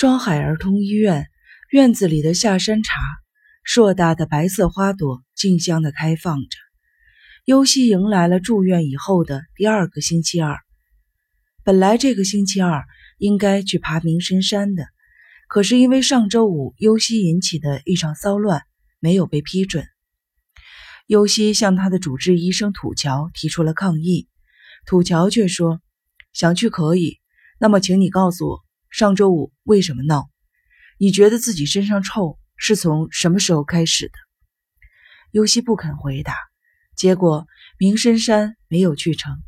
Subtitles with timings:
[0.00, 1.26] 双海儿童医院
[1.68, 2.94] 院子里的下山茶，
[3.62, 6.56] 硕大的白色花朵竞相的开放着。
[7.44, 10.56] 优希迎来了住院以后的第二个星期二。
[11.64, 12.86] 本来这个星期二
[13.18, 14.86] 应该去爬明深山的，
[15.48, 18.62] 可是因为上周五优希引起的一场骚乱，
[19.00, 19.84] 没有被批准。
[21.08, 24.28] 优西向他的主治医生土桥提出了抗议，
[24.86, 25.82] 土桥却说
[26.32, 27.18] ：“想去可以，
[27.58, 30.28] 那么请你告诉我。”上周五为什么闹？
[30.98, 34.12] 你觉得自己身上臭是从什么时候开始的？
[35.30, 36.34] 尤西不肯回答。
[36.96, 37.46] 结果
[37.78, 39.38] 明深山没有去成。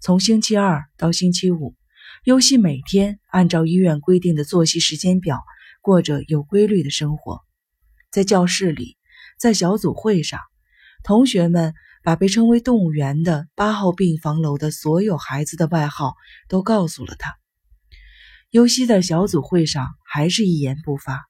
[0.00, 1.76] 从星期二到星期五，
[2.24, 5.42] 尤西每天按照医院规定的作息时间表
[5.80, 7.40] 过着有规律的生活。
[8.10, 8.98] 在教室里，
[9.38, 10.40] 在小组会上，
[11.04, 16.16] 同学们把被称为“动物园”的八号病房楼的所有孩子的外号
[16.48, 17.38] 都告诉了他。
[18.54, 21.24] 尤西在小组会上还是一言不发。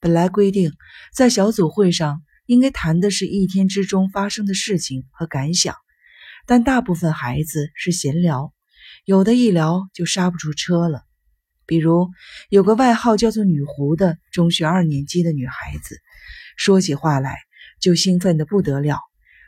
[0.00, 0.72] 本来规定
[1.14, 5.76] 在小组会上应该谈的是一天之中发生的事情和感想，
[6.46, 8.54] 但大部分孩子是闲聊，
[9.04, 11.02] 有的一聊就刹不住车了。
[11.66, 12.08] 比如
[12.48, 15.98] 有个外号叫做“女狐”的中学二年级的女孩子，
[16.56, 17.36] 说起话来
[17.82, 18.98] 就兴奋的不得了，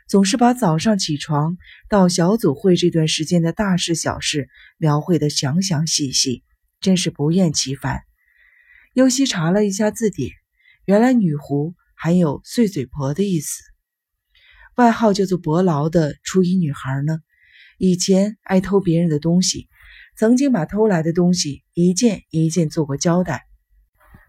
[0.07, 1.57] 总是把早上起床
[1.89, 4.47] 到小组会这段时间的大事小事
[4.77, 6.43] 描绘的详详细细。
[6.83, 8.01] 真是不厌其烦。
[8.93, 10.29] 尤西查了一下字典，
[10.85, 13.63] 原来“女狐”含有“碎嘴婆”的意思。
[14.75, 17.19] 外号叫做“伯劳”的初一女孩呢，
[17.79, 19.69] 以前爱偷别人的东西，
[20.17, 23.45] 曾经把偷来的东西一件一件做过交代。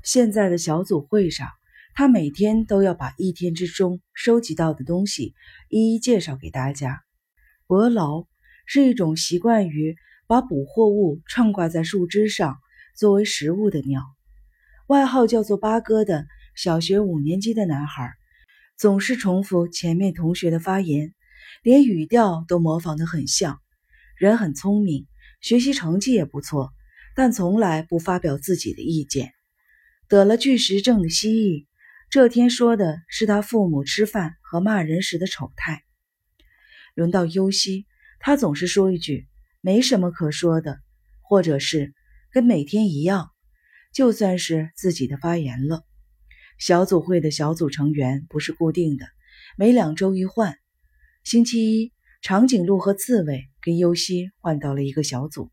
[0.05, 1.49] 现在的小组会上，
[1.95, 5.35] 她每天都要把一天之中收集到的东西
[5.69, 7.03] 一一介绍给大家。
[7.67, 8.27] 伯劳
[8.65, 9.97] 是一种习惯于。
[10.27, 12.59] 把捕获物串挂在树枝上
[12.97, 14.03] 作为食物的鸟，
[14.87, 18.13] 外号叫做八哥的小学五年级的男孩，
[18.79, 21.15] 总是重复前面同学的发言，
[21.63, 23.61] 连语调都模仿得很像。
[24.17, 25.07] 人很聪明，
[25.41, 26.73] 学习成绩也不错，
[27.15, 29.33] 但从来不发表自己的意见。
[30.09, 31.67] 得了巨石症的蜥蜴，
[32.09, 35.83] 这天说的是他父母吃饭和骂人时的丑态。
[36.95, 37.87] 轮到优西，
[38.21, 39.27] 他总是说一句。
[39.65, 40.79] 没什么可说的，
[41.23, 41.95] 或者是
[42.31, 43.31] 跟每天一样，
[43.95, 45.87] 就算是自己的发言了。
[46.59, 49.07] 小组会的小组成员不是固定的，
[49.57, 50.59] 每两周一换。
[51.25, 55.51] 星期一，长颈鹿和刺猬跟优西换到了一个小组。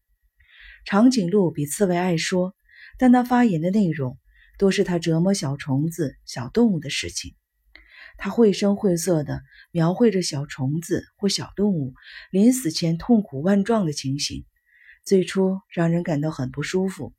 [0.84, 2.54] 长颈鹿比刺猬爱说，
[2.98, 4.20] 但他发言的内容
[4.58, 7.34] 多是他折磨小虫子、小动物的事情。
[8.24, 11.96] 他绘声绘色地描绘着小虫子或小动物
[12.30, 14.46] 临死前痛苦万状的情形，
[15.04, 17.16] 最初让人感到很不舒服。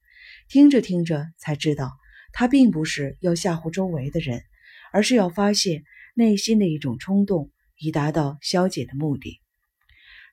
[0.46, 1.90] 听着听着才知道，
[2.32, 4.44] 他并不是要吓唬周围的人，
[4.92, 5.82] 而是要发泄
[6.14, 9.40] 内心的一种冲动，以达到消解的目的。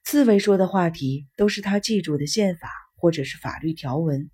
[0.03, 4.29] 刺猬说的话题都是他记住的宪法或者是法律条文，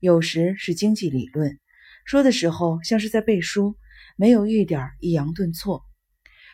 [0.00, 1.60] 有时是经济理论，
[2.06, 3.76] 说的时候像是在背书。
[4.16, 5.84] 没有一点抑扬顿挫，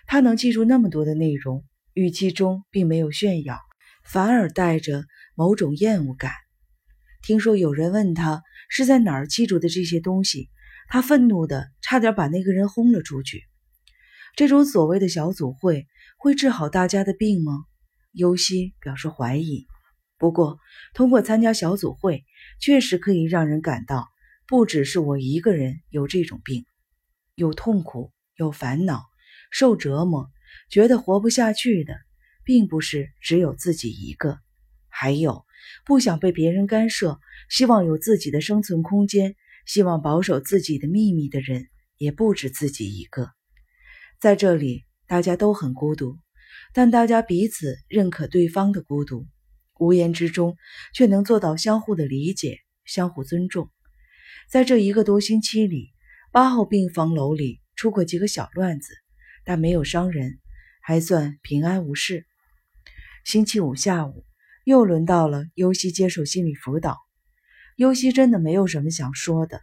[0.07, 1.65] 他能记住那么多的内容，
[1.95, 3.59] 语气中并没有炫耀，
[4.05, 5.05] 反而带着
[5.37, 6.33] 某种厌恶感。
[7.23, 10.51] 听说有人问他是在哪儿记住的这些东西，
[10.89, 13.45] 他愤怒的差点把那个人轰了出去。
[14.35, 15.87] 这种所谓的小组会
[16.19, 17.65] 会治好大家的病吗？
[18.11, 19.67] 尤西表示怀疑。
[20.19, 20.59] 不过，
[20.95, 22.25] 通过参加小组会，
[22.61, 24.09] 确实可以让人感到，
[24.49, 26.65] 不只是我一个人有这种病。
[27.35, 29.05] 有痛苦，有烦恼，
[29.51, 30.31] 受折磨，
[30.69, 31.95] 觉得活不下去的，
[32.45, 34.39] 并不是只有自己一个，
[34.91, 35.47] 还有
[35.87, 39.35] 不想被别人干涉，希望有自己的生存空间，
[39.65, 43.31] 希望保守自己的秘密的人，也不止自己一个。
[44.21, 46.19] 在这里，大家都很孤独，
[46.75, 49.27] 但大家彼此认可对方的孤独，
[49.79, 50.57] 无言之中
[50.93, 53.71] 却能做到相互的理解，相互尊重。
[54.51, 55.93] 在这一个多星期里。
[56.33, 58.95] 八号病房楼里出过几个小乱子，
[59.45, 60.39] 但没有伤人，
[60.81, 62.25] 还算平安无事。
[63.23, 64.25] 星期五下午
[64.65, 66.97] 又轮到了尤西接受心理辅导。
[67.77, 69.61] 尤西真的没有什么想说的，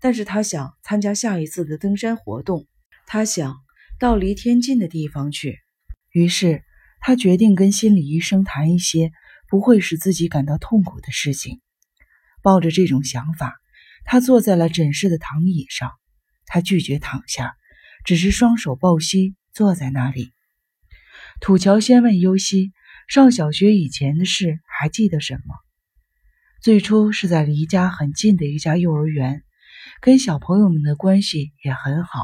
[0.00, 2.66] 但是他想参加下一次的登山活动，
[3.06, 3.56] 他想
[3.98, 5.60] 到离天近的地方去。
[6.10, 6.62] 于是
[7.00, 9.12] 他决定跟心理医生谈一些
[9.48, 11.62] 不会使自己感到痛苦的事情。
[12.42, 13.54] 抱着这种想法，
[14.04, 15.90] 他坐在了诊室的躺椅上。
[16.52, 17.54] 他拒绝躺下，
[18.04, 20.34] 只是双手抱膝坐在那里。
[21.40, 22.74] 土桥先问优西
[23.08, 25.54] ：“上小学以前的事还记得什么？”
[26.60, 29.44] 最初是在离家很近的一家幼儿园，
[30.02, 32.22] 跟小朋友们的关系也很好。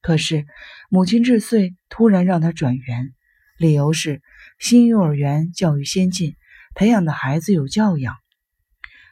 [0.00, 0.44] 可是
[0.90, 3.14] 母亲智穗突然让他转园，
[3.58, 4.22] 理由是
[4.58, 6.34] 新幼儿园教育先进，
[6.74, 8.16] 培养的孩子有教养。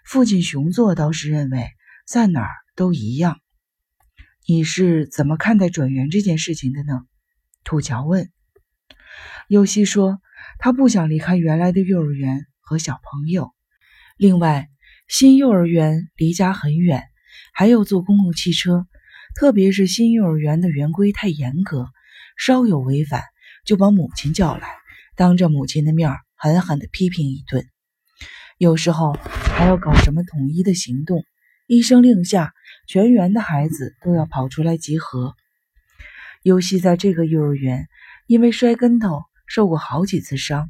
[0.05, 1.69] 父亲熊作倒是认为
[2.05, 3.38] 在哪儿都一样。
[4.52, 7.02] 你是怎么看待转园这件事情的呢？
[7.62, 8.32] 土桥问。
[9.47, 10.20] 尤西说
[10.58, 13.52] ：“他不想离开原来的幼儿园和小朋友。
[14.17, 14.69] 另外，
[15.06, 17.05] 新幼儿园离家很远，
[17.55, 18.88] 还要坐公共汽车。
[19.37, 21.87] 特别是新幼儿园的园规太严格，
[22.37, 23.23] 稍有违反
[23.64, 24.69] 就把母亲叫来，
[25.14, 27.64] 当着母亲的面狠狠地批评一顿。
[28.58, 31.23] 有时候还要搞什么统一的行动，
[31.72, 32.52] 一声令下，
[32.88, 35.37] 全园的孩子都要跑出来集合。
[36.43, 37.87] 尤西在这个幼儿园，
[38.26, 40.69] 因为摔跟头。”受过好几次伤，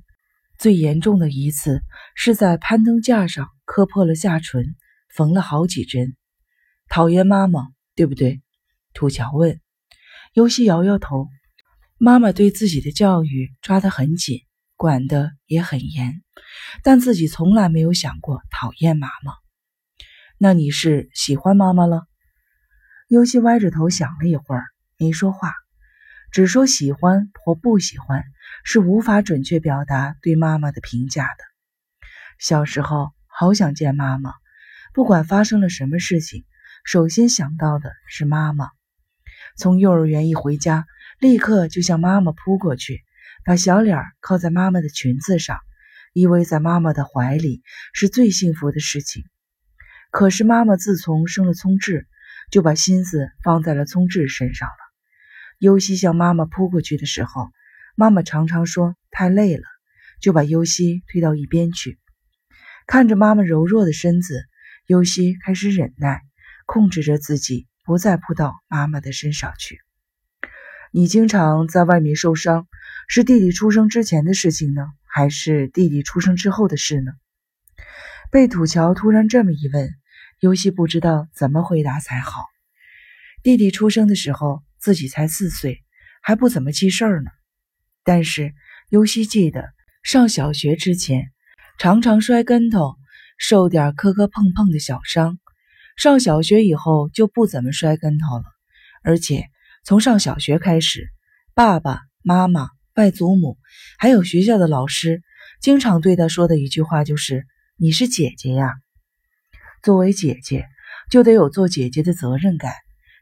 [0.59, 1.81] 最严重的一次
[2.15, 4.77] 是在攀登架上磕破了下唇，
[5.09, 6.17] 缝了好几针。
[6.91, 8.43] 讨厌妈妈，对不对？
[8.93, 9.59] 土桥问。
[10.35, 11.29] 尤西摇摇头。
[11.97, 14.41] 妈妈对自己的教育抓得很紧，
[14.77, 16.23] 管得也很严，
[16.83, 19.33] 但自己从来没有想过讨厌妈妈。
[20.43, 22.07] 那你是喜欢妈妈了？
[23.09, 24.65] 尤西歪着头想了一会儿，
[24.97, 25.53] 没说话。
[26.33, 28.25] 只说喜欢或不喜欢，
[28.65, 31.45] 是无法准确表达对妈妈的评价的。
[32.39, 34.33] 小时候好想见妈妈，
[34.95, 36.47] 不管发生了什么事情，
[36.85, 38.71] 首先想到的是妈妈。
[39.59, 40.87] 从幼儿园一回家，
[41.19, 43.03] 立刻就向妈妈扑过去，
[43.45, 45.59] 把小脸靠在妈妈的裙子上，
[46.15, 47.61] 依偎在妈妈的怀里
[47.93, 49.23] 是最幸福的事情。
[50.11, 52.07] 可是妈妈自从生了聪智，
[52.51, 54.75] 就把心思放在了聪智身上了。
[55.59, 57.51] 尤西向妈妈扑过去的时候，
[57.95, 59.63] 妈妈常常说太累了，
[60.21, 61.99] 就把尤西推到一边去。
[62.87, 64.43] 看着妈妈柔弱的身子，
[64.87, 66.23] 尤西开始忍耐，
[66.67, 69.79] 控制着自己不再扑到妈妈的身上去。
[70.93, 72.67] 你经常在外面受伤，
[73.07, 77.13] 是弟弟出生之前的事情呢，还是弟弟出生之后的事呢？
[78.33, 79.95] 被土桥突然这么一问，
[80.41, 82.45] 尤西不知道怎么回答才好。
[83.43, 84.63] 弟弟出生的时候。
[84.83, 85.85] 自己才四岁，
[86.23, 87.31] 还不怎么记事儿呢。
[88.03, 88.55] 但是
[88.89, 91.33] 尤西记得上小学之前，
[91.79, 92.97] 常常摔跟头，
[93.37, 95.39] 受点磕磕碰碰的小伤。
[95.99, 98.45] 上小学以后就不怎么摔跟头了，
[99.03, 99.51] 而且
[99.85, 101.11] 从上小学开始，
[101.53, 103.59] 爸爸妈妈、外祖母
[103.99, 105.23] 还有学校的老师，
[105.61, 107.47] 经常对他说的一句话就是
[107.77, 108.73] ：“你是姐姐呀，
[109.83, 110.67] 作为姐姐
[111.11, 112.73] 就得有做姐姐的责任感。”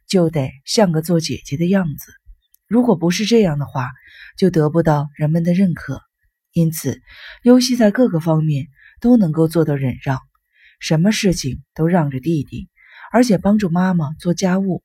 [0.08, 2.12] 就得像个做姐姐的样子，
[2.66, 3.90] 如果不是这样的话，
[4.38, 6.00] 就得不到人们的认可。
[6.52, 7.02] 因此，
[7.43, 8.69] 尤西在各个方面
[9.02, 10.19] 都能够做到忍让，
[10.81, 12.70] 什么事情都让着弟弟，
[13.12, 14.82] 而且帮助妈妈做家务。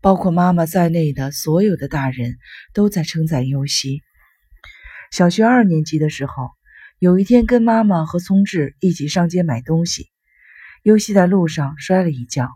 [0.00, 2.36] 包括妈妈在内的所有的大人
[2.74, 4.02] 都在称赞尤西。
[5.12, 6.50] 小学二年级的时候，
[6.98, 10.10] 有一天跟妈妈和聪智一起上街买东西，
[10.82, 12.48] 尤西在路上摔了一跤，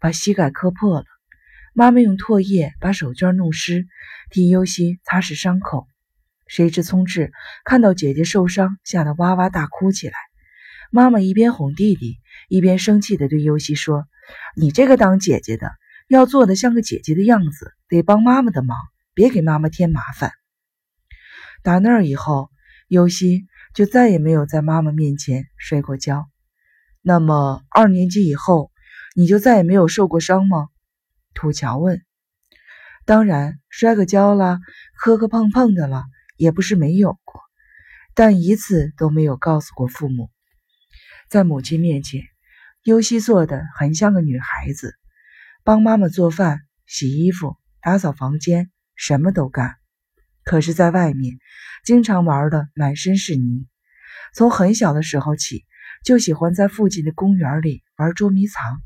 [0.00, 1.06] 把膝盖磕破了。
[1.72, 3.86] 妈妈用唾液把手绢弄湿，
[4.30, 5.86] 替尤西擦拭伤口。
[6.46, 7.32] 谁知聪智
[7.64, 10.14] 看到姐姐受伤，吓得哇哇大哭起来。
[10.90, 12.18] 妈妈一边哄弟弟，
[12.48, 14.06] 一边生气地对尤西说
[14.56, 15.70] ：“你这个当姐姐的，
[16.08, 18.76] 要做的像个姐姐的样子，得帮妈妈的忙，
[19.14, 20.32] 别给妈妈添麻烦。”
[21.62, 22.50] 打那以后，
[22.88, 26.29] 尤西就再也没有在妈妈面前摔过跤。
[27.02, 28.70] 那么二年级以后，
[29.16, 30.68] 你就再也没有受过伤吗？
[31.32, 32.02] 土桥问
[33.06, 34.58] ：“当然，摔个跤啦，
[34.98, 36.04] 磕磕碰碰的了，
[36.36, 37.40] 也不是没有过，
[38.14, 40.30] 但一次都没有告诉过父母。
[41.28, 42.22] 在母亲面前，
[42.82, 44.94] 尤西做的很像个女孩子，
[45.64, 49.76] 帮妈妈做饭、洗衣服、打扫房间，什么都干。
[50.42, 51.38] 可是，在外面，
[51.84, 53.66] 经常玩的满身是泥。
[54.34, 55.64] 从很小的时候起，
[56.04, 58.80] 就喜欢在附近的公园里玩捉迷藏。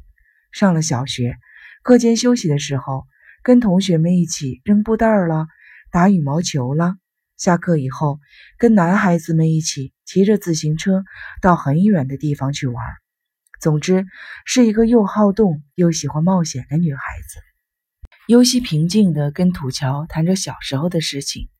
[0.52, 1.36] 上了小学。”
[1.84, 3.04] 课间休息的时候，
[3.42, 5.48] 跟同学们一起扔布袋了，
[5.90, 6.96] 打羽毛球了。
[7.36, 8.20] 下课以后，
[8.56, 11.04] 跟男孩子们一起骑着自行车
[11.42, 12.82] 到很远的地方去玩。
[13.60, 14.06] 总之，
[14.46, 17.38] 是一个又好动又喜欢冒险的女孩子。
[18.28, 21.50] 尤西平静地跟土桥谈着小时候的事情，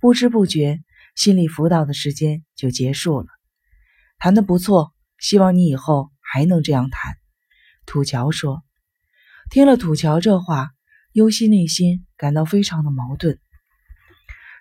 [0.00, 0.80] 不知不觉，
[1.14, 3.26] 心理辅导的时间就结束了。
[4.18, 7.14] 谈的不错，希望你以后还能这样谈。
[7.86, 8.64] 土桥说。
[9.50, 10.72] 听了土桥这话，
[11.12, 13.38] 尤西内心感到非常的矛盾。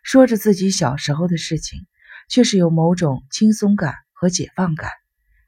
[0.01, 1.87] 说着自己小时候的事情，
[2.29, 4.91] 却是有某种轻松感和解放感，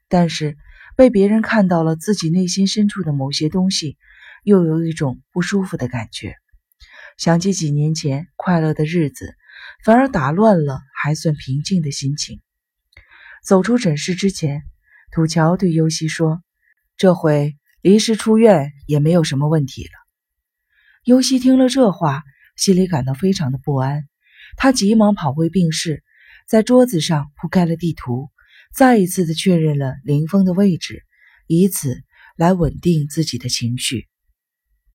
[0.08, 0.58] 但是
[0.94, 3.96] 被别人看到了自己内心深处的某些东西，
[4.42, 6.34] 又有一种不舒服的感觉。
[7.16, 9.36] 想起几年前快乐的日子，
[9.84, 12.42] 反而打乱了还算平静的心情。
[13.42, 14.62] 走出诊室之前，
[15.12, 16.42] 土桥对尤西说
[16.98, 19.90] ：“这回离世出院也没有什么问题了。”
[21.04, 22.22] 尤西听了这话，
[22.56, 24.04] 心里感到非常的不安。
[24.58, 26.04] 他急忙跑回病室，
[26.46, 28.28] 在桌子上铺开了地图，
[28.74, 31.06] 再一次的确认了林峰的位置，
[31.46, 32.02] 以此
[32.36, 34.09] 来稳定自己的情绪。